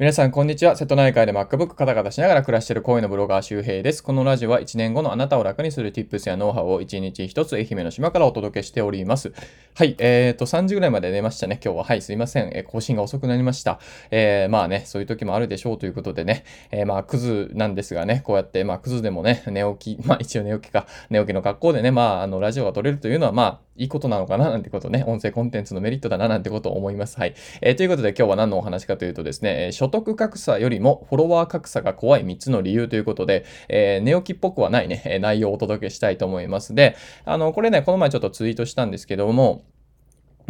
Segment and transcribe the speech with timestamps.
[0.00, 0.76] 皆さん、こんにちは。
[0.76, 4.02] 瀬戸内海で MacBook カタカタしながら暮らしている声のブロガー周平です。
[4.02, 9.34] このラジオは1年後のあなたを楽にする Tips やノウハウを1日1つ愛媛の島からお届けしております。
[9.74, 9.96] はい。
[9.98, 11.60] えっ、ー、と、3時ぐらいまで寝ましたね。
[11.62, 11.84] 今日は。
[11.84, 12.00] はい。
[12.00, 12.50] すいません。
[12.54, 13.78] えー、更新が遅くなりました。
[14.10, 16.44] えー、まあね、そういう時もあるでしょうということでね。
[16.70, 27.18] えー、まあ、クズなんですがね、こうやって、まあ、クズでもね、寝起き、まあ、一応寝起きか、寝起きの格好でね、まあ、あの、ラジオが撮れるというのは、まあ、いいことなのかななんてことね、音声コンテンツのメリットだななんてことを思います。
[27.18, 27.34] はい。
[27.62, 36.74] えー、ということで今日は何のお話かというとですね、所得格差よりもフォロワー格差が怖い3つの理由ということで、えー、寝起きっぽくはないね、内容をお届けしたいと思います。
[36.74, 39.64] で、あの、これね、この前ちょっとツイートしたんですけども、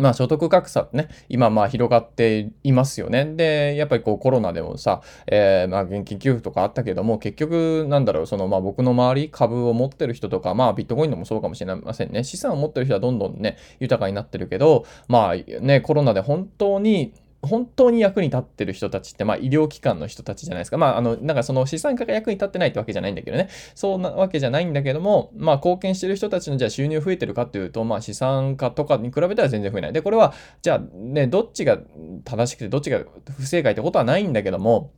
[0.01, 3.25] まあ所得格差ってね、今まあ広がっていますよね。
[3.37, 12.25] で、やっぱりこうコロナでもさ、えー、まあ現金給付とかあったけども、結局なんだろう、そのまあ僕の周り株を持ってる人とか、まあビットコインでもそうかもしれませんね。
[12.25, 20.77] 資産を持ってる人はどんどんね、豊かになってるけど、まあね、コロナで本当に本当に役に立ってる人たちって、まあ、医療機関の人たちじゃないですか。
[20.77, 23.49] まあ、あの、なんかその資産家が役に立ってないってわけじゃないんだけどね。
[23.75, 29.93] そうなわけじゃないんだけども、まあ、貢献してる人たちのじゃあ収入増えてるかっていうと、まあ、資産家とかに比べたら全然増えない。
[29.93, 31.79] で、これは、じゃあね、どっちが
[32.25, 33.01] 正しくてどっちが
[33.39, 34.93] 不正解ってことはないんだけども、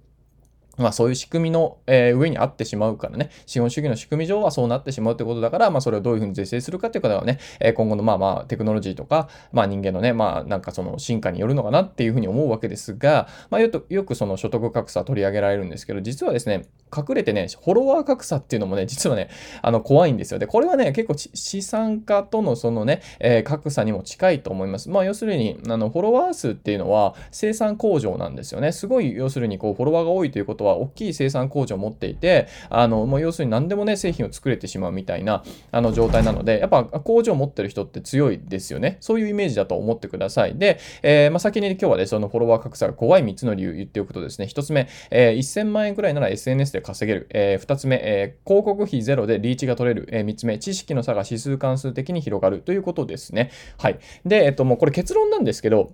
[0.78, 16.62] まあそういう仕組みの、え、上にあってしまうからね、資本主義の仕組み上はそうなってしまうということだから、まあそれをどういうふうに是正するかということはね、え、今後のまあまあテクノロジーとか、まあ人間のね、まあなんかその進化によるのかなっていうふうに思うわけですが、まあよくよくその所得格差取り上げられるんですけど、実はですね、
[16.96, 19.28] 隠れてね、フォロワー格差っていうのもね、実はね、
[19.60, 20.38] あの怖いんですよ。
[20.38, 24.88] で、これはね、結構資産家とのそのね、え、格差にも近いと思います。
[24.88, 28.72] まあ要するに、あのフォロワー数っていうのは生産工場なんですよね。
[28.72, 38.98] すごい要するにこうフォロワーが多いということは大きい生産産工場を持っていて、あの、もう要するに何でもね、製品を作れてしまうみたいな、あの、状態なので、やっぱ工場を持ってる人って強いですよね。
[39.00, 40.56] そういうイメージだと思ってください。
[40.56, 47.26] で、えー、まあ、先に今日はね、そのフォロワー格差が怖い3つの理由言っておくとですね、1つ目、えー、1000万円くらいなら SNS で稼げる。
[47.30, 50.08] えー、2つ目、えー、広告費ゼロでリーチが取れる。
[50.12, 53.50] えー、3つ目、知識の差が指数関数的に広がるということですね。
[53.78, 53.98] はい。
[54.24, 55.92] で、えっと、もうこれ結論なんですけど、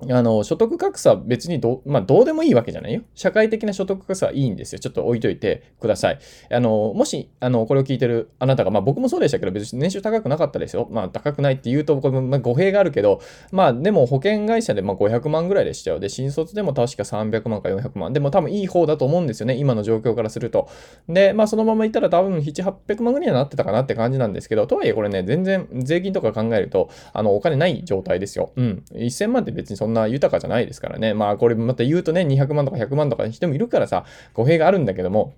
[0.00, 3.02] あの、所得格差別にど、まあ、どうでもいいわけじゃないよ。
[3.14, 4.78] 社会的な所得格差はいいんですよ。
[4.78, 6.18] ちょっと置いといてください。
[6.50, 10.86] あの、もし、あの、これを聞いてるあなたが、まあ僕もそうでしたけど、別に年収高くなかったですよ。
[10.92, 13.20] まあ高くないって言うと、これ、まあ、語弊があるけど、
[13.50, 15.98] まあでも保険会社でまあ500万ぐらいでしたよ。
[15.98, 18.12] で、新卒でも確か300万か400万。
[18.12, 19.56] でも多分いい方だと思うんですよね。
[19.56, 20.68] 今の状況からすると。
[21.08, 28.52] で、まあそのままいったら多分7、800万ぐらいになってたかなって感じなんですけど、とはいえこれね、全然税金とか考えると、あの、お金ない状態ですよ。
[28.54, 28.84] うん。
[28.94, 31.14] 1000万って別にそんんな豊かじゃないですからね。
[31.14, 34.04] まあこれまた言うとね、200万とか100万とか人もいるからさ、
[34.34, 35.34] 語弊があるんだけども、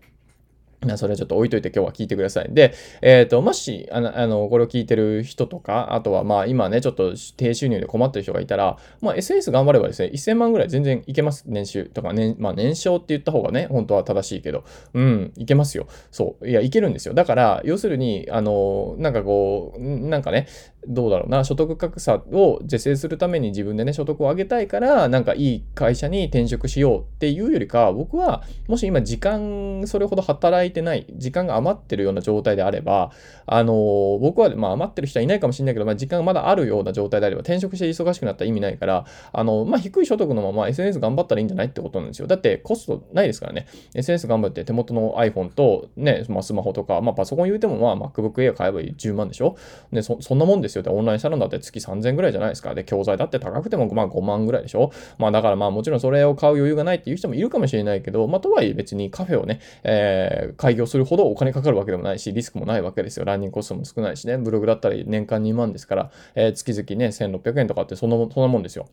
[0.87, 2.49] まあ、それはちょっと置いといて今日は聞いてください。
[2.53, 11.45] で、えっ、ー、と、もし、あの、あのこれを聞いてる人とか、あとはまあ今ね、ちょっと低収入で困ってる人がいたら、まあ SS 頑張ればですね、1000万ぐらい全然いけます。
[11.47, 15.87] 年収とか、年、まあ年商って言った方がね、本当は正しいけど、うん、いけますよ。
[16.11, 16.49] そう。
[16.49, 17.13] いや、いけるんですよ。
[17.13, 20.47] だから、要するに、あの、なんかこう、なんかね、
[20.87, 33.11] どうだろうな、所得格差を是正するために自分でね、所得を上げたいから、なんかいい会社に転職しようっていうよりか、僕は、もし今時間、それほど働いてない、時間が余ってるような状態であれば、
[33.47, 42.27] あのー、僕は、まあ余ってる人はいないかもしれないけど、まあ時間がまだあるような状態であれば、転職して忙しくなったら意味ないから、あのー、まあ低い所得のまま SNS 頑張ったらいいんじゃないってことなんですよ。
[42.27, 43.67] だってコストないですからね。
[43.95, 49.57] SNS 頑張って手元の iPhone とね、まあスマホとか、まあパソコン言うてもまあ MacBook Air 買えば10万でしょ
[49.93, 50.85] ね、そ、そんなもんですよ。
[50.89, 52.75] オンラインサロンだって月3000ぐらいじゃないですか。
[52.75, 63.25] で、教材だって高くてもまあ5万ぐらいでしょまあだからまあもちろんそれを買う余裕がないっていう人もいるかもしれないけど、まあとはいえ別にカフェをね、えー、開業するほどお金かかるわけでもないし、リスクもないわけですよ。
[63.25, 64.39] ランニングコストも少ないしね。
[64.39, 68.89] ブログだったり年間2万ですから、えー、月々ね、1600円とかってそんなそんなもんですよ。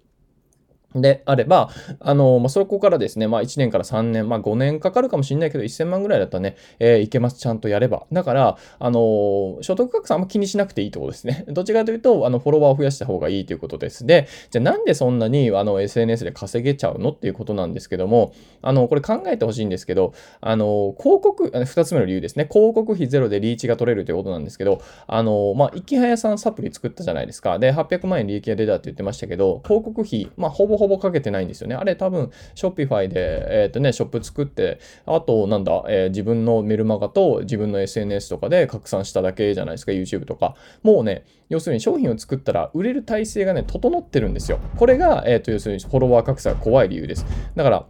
[1.01, 1.69] であれば、
[1.99, 8.05] あの、まあ、そこからですね、まあ、1年から3年、まあ、5年かかるかもしれないけど、1000万ぐらいだったらね、えー、いけます、ちゃんとやれば。
[8.11, 11.45] だから、あの、所得格差あんま気にしなくていいってことですね。
[11.49, 14.05] どっちかというと、あの、フォロワーを増やした方がいいということです。
[14.05, 17.11] で、じゃあなんでそんなに、あの、SNS で稼げちゃうの？
[17.11, 22.47] っていうことなんですけども、あの、これ考えてほしいんですけど、あの、広告、2つ目の理由ですね。
[22.51, 27.59] 広告費ゼロでリーチが取れるということなんですけど、あの、まあ、いきはやさんサプリ作ったじゃないですか。
[27.59, 31.75] で、800万円利益が出たって言ってましたけど、広告費、まあ、ほぼほぼぼかけてないんですよね。
[31.75, 40.55] あれ多分、ショッピファイで、えっ、ー、とね、ショップ作って、あと、なんだ、えー、自分のメルマガと自分の SNS とかで拡散しただけじゃないですか、YouTube とか。
[40.83, 44.59] もうね、要するに商品を作ったら売れる体制がね、整ってるんですよ。
[44.75, 47.25] これが、えっ、ー、と、要するにフォロワー格差が怖い理由です。
[47.55, 47.85] だから、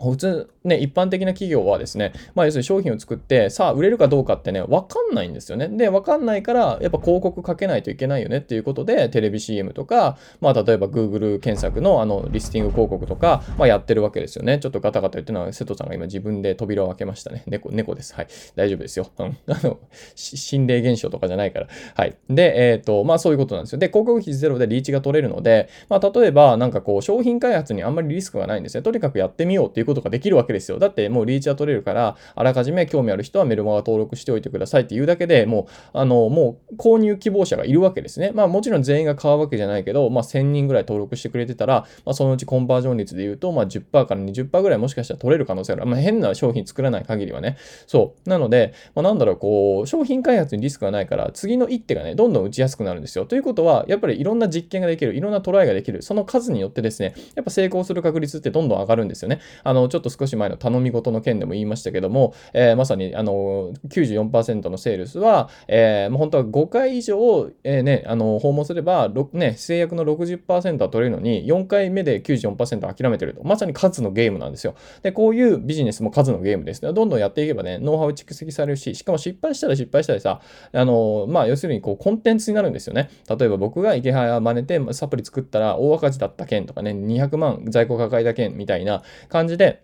[0.00, 5.68] 普通、ね、一般的な企業はですね、まあ、要するに商品を作って、さあ、売れるかどうかってね、わかんないんですよね。
[5.68, 14.58] で、わかんないから、やっぱ広告かけないといけないよねっていうことで、テレビ CM とか、まあ、例えば Google 検索のあの、リスティング広告とか、まあ、やってるわけですよね。
[14.58, 17.42] ちょっとガタガタ言ってるのは、瀬戸さんが今自分で扉を開けましたね。
[17.46, 18.14] 猫、猫です。
[18.14, 18.28] はい。
[18.56, 19.06] 大丈夫ですよ。
[19.18, 19.36] うん。
[19.46, 19.80] あの、
[20.14, 21.68] 心霊現象とかじゃないから。
[21.94, 22.16] はい。
[22.30, 23.78] で、えっ、ー、と、まあ、そういうことなんですよ。
[23.78, 28.82] で、広告費ゼロでリーチが取れるので、まあ、例えば、なんかこう、商品開発にあんまりリスクがないんですね。
[28.82, 30.78] とにかくやってみようっていうことができるわけですよ。
[30.78, 38.32] だってもうリーチは取れるから、あらかじめ興味ある人はメルマガ登録しておいてくださいっていうだけでもう、あの、もう購入希望者がいるわけですね。
[38.34, 45.90] まあもちろん全員が買うわけじゃないけど、まあ1000人ぐらい登録してくれてたら、まあそのうちコンバージョン率で言うと、まあ10%から20%ぐらいもしかしたら取れる可能性がある。
[45.90, 47.56] まあ変な商品作らない限りはね。
[47.86, 48.28] そう。
[48.28, 53.26] なので、まあなんだろう、こう、商品開発にリスクがないから、次の一手がね、どんどん打ちやすくなるんですよ。
[53.26, 59.40] ということは、やっぱりいろんな実験ができる、いろんなトライができる、その数によってですね、やっぱ成功する確率ってどんどん上がるんですよね。
[59.62, 73.42] あの、ちょっと少し前の頼み事の件でも言いましたけども、えー、まさに、あの、94%のセールスは、えー、もう本当は5回以上、えー、ね、あの、訪問すれば、ね、制約の60%は取れるのに、4回目で94%諦めてると。
[73.44, 74.74] まさに数のゲームなんですよ。
[75.02, 76.80] で、こういうビジネスも数のゲームです。
[76.80, 80.40] どんどんやっていけばね、ノウハウ蓄積されるし、しかも失敗したら失敗したらさ、
[80.72, 83.08] あの、まあ、要するにこう、コンテンツになるんですよね。
[83.28, 89.83] 例えば僕が池原真似てサプリ作ったら大赤字だった件とかね、200万在庫抱えた件みたいな感じで、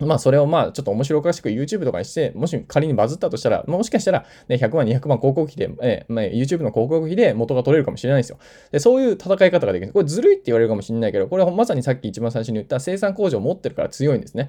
[0.00, 8.38] まあそれをまあちょっと面白おかしく YouTube とかにして、もし仮にバズったとしたら、もしかしたら、ね、100万、200万広告費で、えまあ、YouTube の広告費で元が取れるかもしれないですよ。
[8.72, 9.92] で、そういう戦い方ができる。
[9.92, 14.48] これずるいって言われるかもしれないけど、これはまさにさっき一番最初に言った生産工場を持ってるから強いんですね。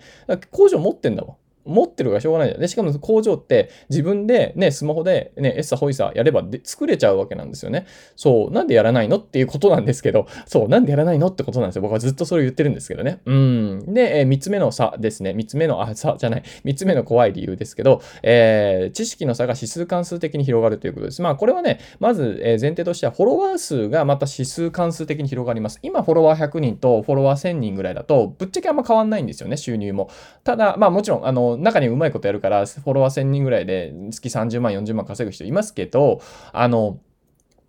[0.52, 1.45] 工場持ってんだもん。
[1.66, 2.62] 持ってるがしょうがないじゃん。
[2.62, 7.86] で、しかも工場って自分でね、スマホでね、エッサホイサやればで作れちゃうわけなんですよね。
[8.16, 11.82] そう、なんでやらないのっていうことなんですけど、 そう、なんでやらないのってことなんですよ。
[11.82, 13.20] 僕はずっとそれを言ってるんですけどね。
[13.26, 13.94] うん。
[13.94, 15.32] で、えー、3つ目の差ですね。
[15.32, 16.44] 3つ目の、あ、差じゃない。
[16.64, 21.22] 3つ目の怖い理由ですけど、えー、知識の差が指数関数的に広がるということです。
[21.22, 25.80] まあ、これはね、まず、え、前提としては、フォロワー数がまた指数関数的に広がります。
[25.82, 30.10] 今、フォロワー100人とフォロワー1000人ぐらいだと、ぶっちゃけあんま変わんないんですよね、収入も。
[30.44, 36.22] ただ、まあもちろん、あの、中にうまいことやるから、フォロワー1000人ぐらいで月30万、40万稼ぐ人いますけど、
[36.52, 37.00] あの、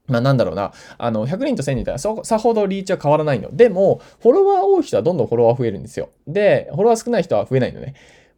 [0.06, 0.72] まあなんだろうな。
[0.98, 3.54] あの、100人と1000人ってそさほどリーチは変わらないの。
[3.54, 6.10] でも、フォロワー多い人はどんどんフォロワー増えるんですよ。
[6.26, 7.94] で、フォロワー少ない人は増えないのね。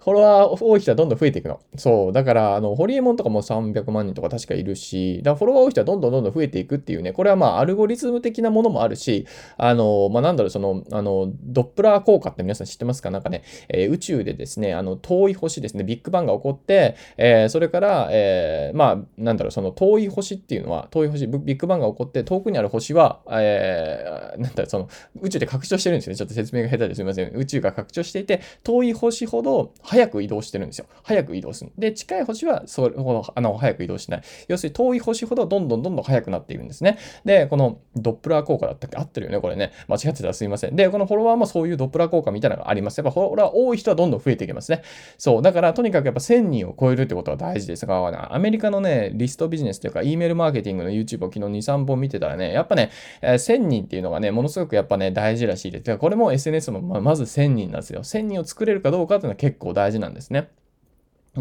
[0.08, 1.60] フォロワー多い人はどんどん増えていくの。
[1.76, 2.12] そう。
[2.12, 9.26] だから、あの、ホリエモンとかも300万人とか確かいるし、だフォロワー多い人はどんどんどんどん増えていくっていうね、これはまあ、アルゴリズム的なものもあるし、
[9.56, 13.10] あの、まあ、なんだろう、その、あの、ドップラー効果って皆さん知ってますか？
[13.10, 24.88] なんかね、えー、宇宙でですね、あの、遠い星ですね、ビッグバンが起こって、えー、それから、えー、まあ、なんだろう、その遠い星っていうのは、遠い星、ビッグバンが起こって、遠くにある星は、えー、なんだろう、その、
[25.20, 26.16] 宇宙で拡張してるんですよね。
[26.16, 27.30] ちょっと説明が下手ですみません。
[27.34, 30.86] 宇宙が拡張していて、遠い星ほど早く移動してるんですよ。
[31.02, 31.72] 早く移動する。
[31.76, 34.22] で、近い星はそれほどあの早く移動しない。
[34.46, 36.98] 要するに遠い星ほどどんどんどんどん速くなっているんですね。
[37.24, 38.96] で、このドップラー効果だったっけ？
[38.96, 39.72] 合ってるよね、これね。
[39.88, 40.76] 間違ってたらすいません。
[40.76, 42.98] で、このフォロワーもそういうドップラー効果みたいなのがあります。
[42.98, 44.82] やっぱフォロワー多い人はどんどん増えていきますね。
[45.16, 45.42] そう。
[45.42, 51.48] だから、とにかくやっぱ1000人を超えるってことは大事ですが、アメリカのね、リストビジネスというか、E メールマーケティングの YouTube を昨日2、
[51.82, 52.90] 3本見てたらね、やっぱね、
[53.22, 55.98] え、1000人っていうのがね、ものすごくやっぱね、大事らしいです。
[55.98, 58.00] これも SNS もまず1000人なんですよ。
[58.02, 60.50] 1000人を作れるかどうかっていうのは結構大事なんですね。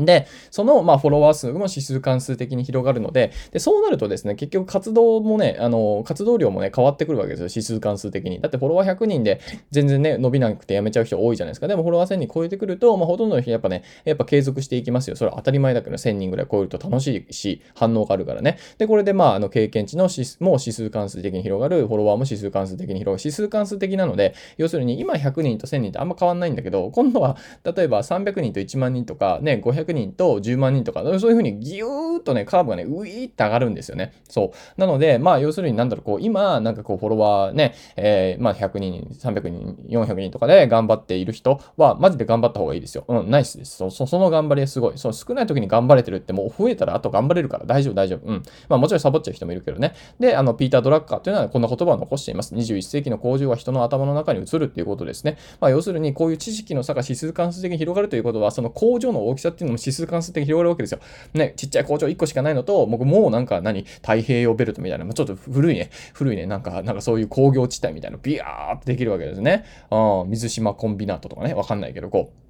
[0.05, 8.39] で、その、まあ、フォロワー数も指数関数的に広がるので、で、そうなるとですね、結局活動もね、あの、活動量もね、変わってくるわけですよ、指数関数的に。
[8.41, 9.39] だってフォロワー100人で
[9.71, 11.67] 全然ね、伸びなくてやめちゃう人多いじゃないですか。
[11.67, 15.15] でもフォロワー1000人超えてくると、まあ、ほとんどの人やっぱね、やっぱ継続していきますよ。
[15.15, 18.57] それは当たり前だけど、1000人ぐらい超えると楽しいし、反応があるからね。
[18.77, 34.13] で、これで、まあ、あの、経験値の指も指数関数的に広がる、フォロワーも指数関数的に広がる、指数関数的なので、要するに今100人と1000人ってあんま変わんないんだけど、今度は、例えば300人と1万人とか、ね、500人と10万人とか、そういうふうにギューッとね、カーブがね、ウィーって上がるんですよね。
[34.29, 34.79] そう。
[34.79, 43.05] なので、まあ、要するになんだろう、こう、今、なんかこう、フォロワーね、えー、まあ、100人、300人、400人とかで頑張っている人は、マジで頑張った方がいいですよ。
[43.07, 43.77] うん、ナイスです。
[43.77, 44.97] そそその頑張りはすごい。
[44.97, 48.27] そう、少ない時に頑張れてるって、もう増えたらあと頑張れるから大丈夫、大丈夫。
[48.27, 48.43] うん。
[48.69, 49.93] まあ、もちろんサボっちゃう人もいるけどね。
[50.19, 52.53] で、あの、ピーター・ドラッカーというのはこんな言葉を残しています。
[52.55, 55.37] 21世紀の工場は人の頭の中に移るっていうことですね。
[55.59, 60.99] まあ、要するに、こういう知識の差が指数関数的に広がるということは、その工場の大きさっていうのも指数関数的に広がるわけですよ。
[61.33, 69.65] ね、ちっちゃい工場1個しかないのと、僕もうなんか何、太平洋ベルトみたいな、ちょっと古いね、古いね、なんか、なんかそういう工業地帯みたいなビヤーってできるわけですね。
[69.91, 72.46] うん、水島コンビナートとかね、わかんないけど、こう。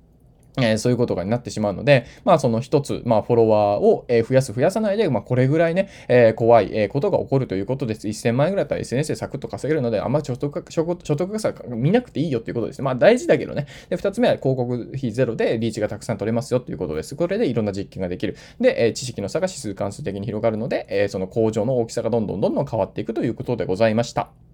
[0.58, 8.08] えー、そういうことがになってしまうので、まあその一つ、まあフォロワーを、え増やす増やさないで、まあこれぐらいね、えー、怖い、えことが起こるということです。
[8.08, 12.86] 1000万円ぐらいだったら SNS でサクッと稼げるので、あんま所得所得格差見なくていいよっていうことですね。
[12.86, 13.68] まあ大事だけどね。
[13.90, 17.16] で、二つ目は広告費ゼロでリーチがたくさん取れますよっていうことです。
[17.16, 18.36] これでいろんな実験ができる。
[18.60, 24.47] で、え知識の差が指数関数的に広がるので、えその工場の大きさがどんどんどんどん変わっていくということでございました。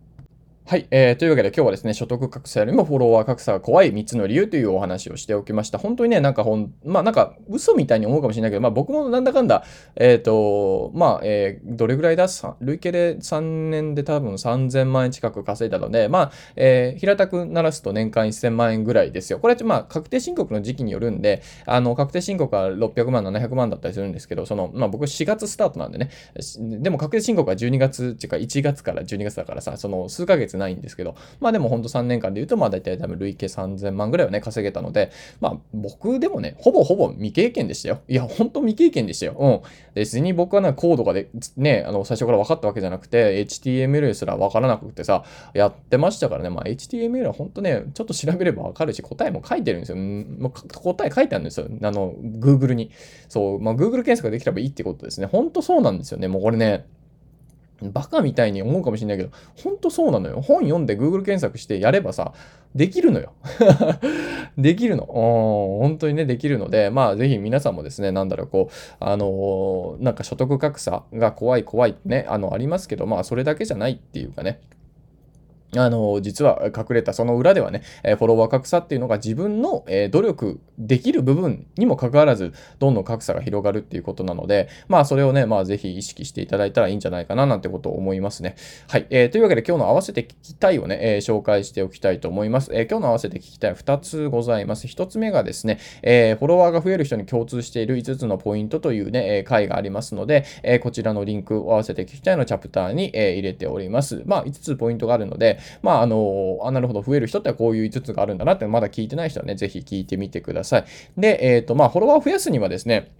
[0.65, 1.15] はい、えー。
[1.17, 5.77] というわけで今日はですね、所得格差よりもフォロワー格差が怖い3つの理由というお話をしておきました。
[5.77, 9.65] 本当にね、なんかほん、まあなんか嘘みたいに思うかもしれないけど、まあ僕もなんだかんだ、
[9.97, 12.27] えっ、ー、と、まあ、えー、どれぐらいだ？
[12.61, 13.41] 累計で3
[13.71, 19.39] 年で多分3000万円近く稼いだので、まあ、えー、平たくならすと年間1000万円ぐらいですよ。
[19.39, 26.09] これまあ確定申告の時期によるんで、あの、確定申告は600万、700万だったりするんですけど、その、まあ僕4月スタートなんでね、
[26.57, 38.01] でも確定申告は12月っていうか1月から12月だからさ、その数ヶ月ないんですけど、まあでもほんと3年間で言うと、まあ大体多分累計3000万ぐらいはね、稼げたので、まあ僕でもね、ほぼほぼ未経験でしたよ。
[38.07, 39.35] いや、ほんと未経験でしたよ。
[39.39, 39.61] うん。
[39.93, 49.97] 別に僕はね、コードがで、ね、あの、最初から分かったわけじゃなくて、HTML すら分からなくてさ、やってましたからね、まあ HTML はほんとね、ちょっと調べれば分かるし、答えも書いてるんですよ。
[49.97, 51.67] もう答え書いてあるんですよ。
[51.81, 52.91] あの、Google に。
[53.29, 55.27] そう、まあ Google 検索ができればいいってことですね。
[55.27, 56.27] ほんとそうなんですよね。
[56.27, 56.85] もうこれね、
[57.81, 59.29] バカみたいに思うかもしれないけど、
[59.61, 60.41] ほんとそうなのよ。
[60.41, 62.33] 本読んで Google 検索してやればさ、
[62.75, 63.33] できるのよ。
[64.57, 65.05] できるの。
[65.05, 74.61] 本当にね、できるので、まあ、ぜひ皆さんもですね、なんだろう、こう、あのー、なんか所得格差が怖い怖いってね、あの、ありますけど、まあ、それだけじゃないっていうかね、
[75.75, 88.55] あの、実は隠れたその裏ではね、フォロワー格差っていうのが自分の努力できる部分にもかかわらず、どんどん格差が広がるっていうことなので、まあそれをね、まあぜひ意識していただいたらいいんじゃないかななんてことを思いますね。
[88.87, 89.07] はい。
[89.09, 92.71] えー、というわけで今日の合わせて聞きたいをね、えー、紹介しておきたいと思います。
[92.73, 94.87] えー、今日の合わせて聞きたい2つございます。
[94.87, 104.23] 1つ目がですね、え、フォロワーが増える人に共通している5つのポイントというね、え回がありますので、えこちらのリンクを合わせて聞きたいのチャプターに、え入れております。
[104.25, 110.85] まあ5つポイントがあるので、まああのあ、なるほど、増える人ってこういう5つがあるんだなって、まだ聞いてない人はね、ぜひ聞いてみてください。
[111.17, 113.11] で、えっ、ー、と、まあ、フォロワーを増やすにはですね、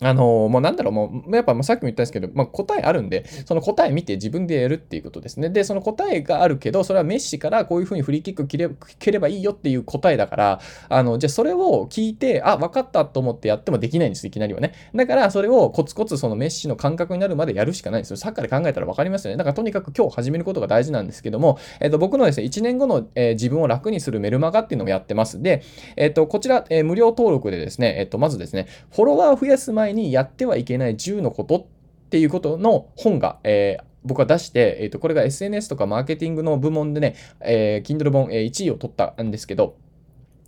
[0.00, 5.50] あのもうなんだろう、もう、やっぱさっきも言ったんですけど、まあ、答えあるんで、その答え見て自分でやるっていうことですね。
[5.50, 14.72] で、その答えがあるけど、それはメッシからこういうふうにフリーキック切れ蹴ればいいよっていう答えだから、あの、じゃあそれを聞いて、あ、分かったと思ってやってもできないんです、いきなりはね。
[14.94, 18.16] だから、それをコツコツそのメッシの感覚になるまでやるしかないんですよ。
[18.16, 19.36] サッカーで考えたら分かりますよね。
[19.36, 25.42] だからとにかく今日始めることが大事なんですけども、えっ、と、僕のですね、1年後の、えー、自分を楽にするメルマガっていうのをやってます。
[25.42, 25.62] で、
[25.96, 39.78] えっ、と、こちら、え、無料登録でですね、えっ、と、まずですね、フォロワーを増やす前前にやってはいけないけない10のことっていうことの本が、えー僕は出して、えっ、ー、と、これが SNS とかマーケティングの部門でね、えー、Kindle 本、えー、1位を取ったんですけど、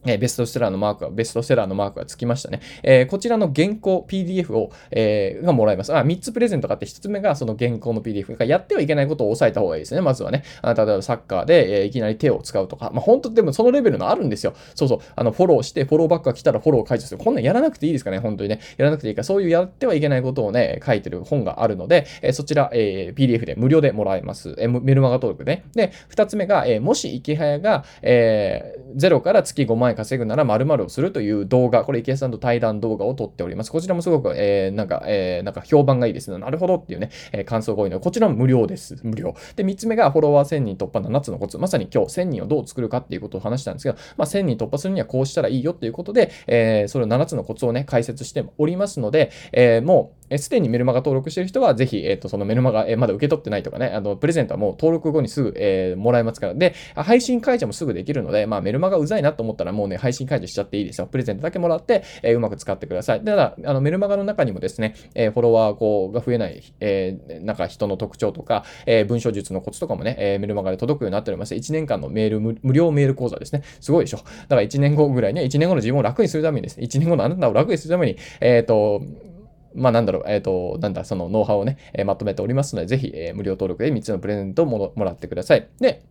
[0.08, 2.60] えベストセラーのマークが、ベストセラーのマークがつきましたね。
[2.82, 5.94] えー、こちらの原稿 PDF を、えー、がもらえます。
[5.94, 10.00] あ、3つプレゼントがあって、1つ目がその原稿の PDF がやってはいけないことを押さえた方がいいですね。
[10.00, 10.44] まずはね。
[10.62, 14.54] あ例えばサッカーで、えー、いきなり手を使うとか、まあ、本当でもそのレベルのあるんですよ。
[14.75, 14.98] そうそう。
[15.14, 17.22] あの、フォローして、フォローバックが来たらフォロー解除する。
[17.22, 18.60] こんなんやらなくていいですかね、本当にね。
[18.76, 24.54] やらなくていいか、そういうやってはいけないことをね、書いてる本があるので、え、そちら、え、PDF で無料でもらえます。
[24.58, 25.64] え、メルマガ登録ね。
[25.75, 33.72] で、2つ目が、え、もし池早が、えー、0から月5万円稼ぐなら〇〇をするという動画、これ池江さんと対談動画を撮っております。
[33.72, 36.38] こちらもすごく、えー、なんか、えー、なんか評判がいいですね。
[36.38, 38.96] なるほどっていうね、えー、感想が多いので、こちらも無料です。
[39.02, 39.34] 無料。
[39.56, 41.58] で、3つ目がフォロワー1000人突破7つのコツ。
[41.58, 56.54] まさに今日1000人をどう作るかっていうことを話したんですけど、まあ、1000人突破するにはこうしたらいいよっていうことで、えー、それを7つのコツをね、解説しておりますので、えー、もう、すでにメルマガ登録してる人は、ぜひ、えっ、ー、と、そのメルマガ、えー、まだ受け取ってないとかね、あの、プレゼントはもう登録後にすぐ、えー、もらえますから。
[56.54, 61.06] で、配信解除もすぐできるので、まあ、メルマガうざいなと思ったら、もうね、配信解除しちゃっていいですよ。
[61.06, 63.25] プレゼントだけもらって、え、うまく使ってください。
[63.25, 71.54] ただ、あの、メルマガの中にもですね、え、フォロワーこうが増えない、え、なんか人の特徴とか、え、文章術のコツとかもね、え、メルマガで届くようになっております。
[71.54, 73.62] 1年間のメール無、料メール講座ですね。
[73.80, 74.18] すごいでしょ。
[74.18, 79.02] だから1年後ぐらいには、1年後の自分を楽にするためにですね、1年後のあなたを楽にするために、えっ、と、
[79.76, 85.68] まあなんだろう、えっ、ー、と、なんだ、そのノウハウをね、えー、まとめておりますので、ぜひ、えー、無料登録で3つのプレゼントをもらってください。
[85.80, 86.02] で、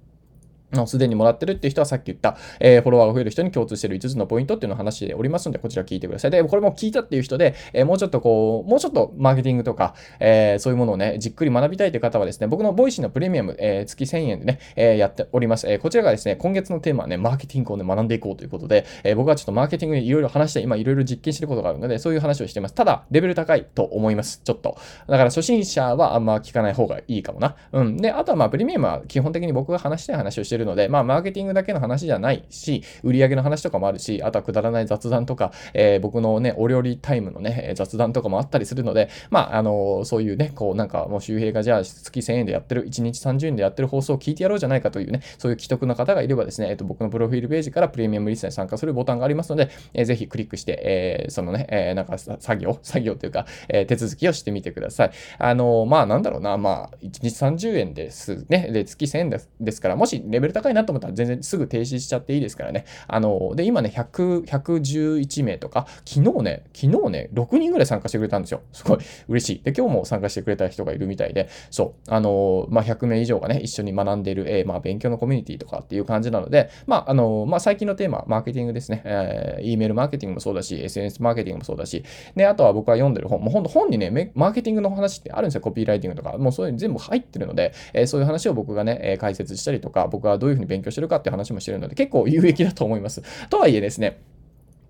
[0.88, 6.32] すでにもらってるっていう人はさっき言った、えー、フォロワーが増える人に共通している5つのポイントっていうのを話しておりますので、こちら聞いてください。
[6.32, 15.70] で、これも聞いたっていう人で、えー、もうちょっとこう、もうちょっとマーケティングとか、えー、そういうものをね、じっくり学びたいという方はですね、僕の Voicy のプレミアム、えー、月1000円でね、えー、やっております。
[15.70, 22.76] えー、こちらがですね、今月のテーマはね、マーケティングをね、学んでいこうということで、えー、僕はちょっとマーケティングにいろいろ話して、今いろいろ実験してることがあるので、そういう話をしています。
[22.76, 24.42] ただ、レベル高いと思います。
[24.44, 24.78] ちょっと。
[25.08, 27.56] だから初心者はあんま聞かない方がいいかもな。
[27.72, 27.98] うん。
[27.98, 55.12] で、あとはまあ、プレミアムは基本的に僕が話したい話をしてるるので、まあ、マーケティングだけの話じゃないし、売り上げの話とかもあるし、あとはくだらない雑談とか、えー、僕のね、お料理タイムのね、雑談とかもあったりするので、まあ、あのそういうね、こう、なんかもう周平がじゃあ月1000円でやってる、1日30円でやってる放送を聞いてやろうじゃないかというね、そういう既得な方がいればですね、えっと、僕のプロフィールページからプレミアムリストに参加するボタンがありますので、えー、ぜひクリックして、えー、そのね、えー、なんか作業、作業というか、えー、手続きをしてみてください。
[55.38, 58.70] あのまあ、なんだろうな、まあ、1日30円ですね。
[58.72, 62.86] で、月1000円ですですから、もしレベル高いなと思ったら全然すぐ停止しちゃっていいですからね。
[63.08, 68.62] あので、今ね、100、111名とか、昨日ね、昨日ね、6人ぐらい参加してくれたんですよ。
[68.72, 68.98] すごい
[69.28, 69.64] 嬉しい。
[69.64, 79.02] で、今日も参加してくれた人がいるみたいで、そう、あのまあ、100名以上がね、一緒に学んでいる、えー、まあ、勉強のコミュニティとかっていう感じなので、まあ、あのまあ、最近のテーマ、マーケティングですね。
[79.06, 82.04] えー、E メールマーケティングもそうだし、SNS マーケティングもそうだし、
[82.36, 85.62] で、あとは僕は読んでる本、もう本本にね、マーケティングの話ってあるんですよ。
[85.62, 86.38] コピーライティングとか。
[86.38, 93.22] もうそういうの全部入ってるので、えー、そういう話を僕がね、え解説したりとか、僕はどういうふうに勉強してるかって話もしてるので、結構有益だと思います。
[93.50, 94.22] とはいえですね、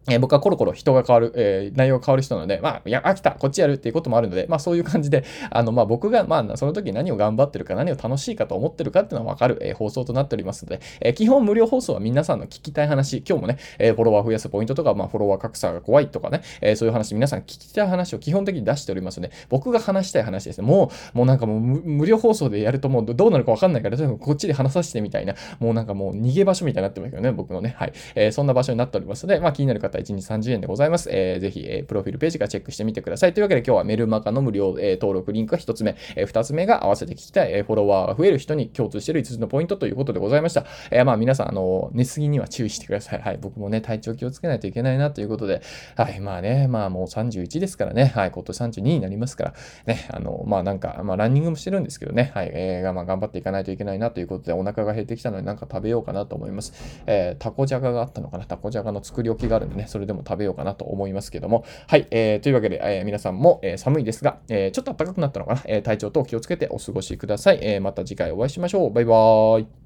[0.08, 27.94] え、僕はコロコロ人が変わる、えー、内容が変わる人なので、まあ、いや、飽きた、こっちやるっていうこともあるので、まあそういう感じで、あの、まあ僕が、まあその時何を頑張ってるか、何を楽しいかと思ってるかっていうのはわかる、えー、放送となっておりますので、えー、基本無料放送は皆さんの聞きたい話、今日もね、え、フォロワー増やすポイントとか、まあフォロワー格差が怖いとかね、え、そういう話、皆さん聞きたい話を基本的に出しておりますので、僕が話したい話ですね、もう、もうなんかもう無料放送でやるともうどうなるかわかんないから、とにかくこっちで話させてみたいな、もうなんかもう逃げ場所みたいになってますけどね、僕のね、はい。
[28.14, 31.10] え、そんな場所になっておりますので、まあ気になる方は1日30円でございます。
[31.12, 33.34] えー、ぜひ、えー、プロフィールページからチェックしてみてください。
[33.34, 40.66] というわけで今日はメルマガの無料、えー、登録リンクが1つ目、えー、2つ目が合わせて聞きたい、えー、フォロワーが増える人に共通している5つのポイントということでございました。
[40.92, 43.22] えー、まあ皆さん、あの、寝すぎには注意してください。
[43.22, 43.38] はい。
[43.42, 45.62] 僕もね、体調気をつけないといけないなということで、
[45.96, 46.20] はい。
[46.20, 48.32] まあね、まあもう31ですからね、はい。
[48.32, 49.54] 今年32になりますから、
[49.86, 52.52] ね、あの、まあなんか、まあランニングもしてるんですけどね、はい。
[52.54, 56.74] えー、まあ頑張っていかないといけないなということで、お腹が減ってきたのでなんか食べようかなと思います。
[57.06, 62.08] えー、タコじゃががあったのかなタコじゃがの作り置きがあるんでねそれでも食べようかなと思いますけども、はい。
[62.12, 67.60] えー、というわけで、えー、皆さんも、えー、寒いですが、えー、ちょっと暖かくなったのかな、えー、体調等気をつけてお過ごしください。
[67.62, 68.94] えー、また次回お会いしましょう。
[68.94, 69.85] バイバーイ。